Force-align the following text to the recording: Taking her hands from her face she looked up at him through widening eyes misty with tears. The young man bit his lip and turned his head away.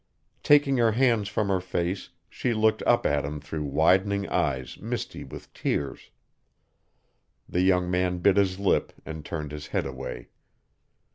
Taking 0.41 0.77
her 0.77 0.93
hands 0.93 1.29
from 1.29 1.49
her 1.49 1.61
face 1.61 2.09
she 2.27 2.55
looked 2.55 2.81
up 2.87 3.05
at 3.05 3.23
him 3.23 3.39
through 3.39 3.65
widening 3.65 4.27
eyes 4.29 4.79
misty 4.79 5.23
with 5.23 5.53
tears. 5.53 6.09
The 7.47 7.61
young 7.61 7.91
man 7.91 8.17
bit 8.17 8.35
his 8.37 8.57
lip 8.57 8.93
and 9.05 9.23
turned 9.23 9.51
his 9.51 9.67
head 9.67 9.85
away. 9.85 10.29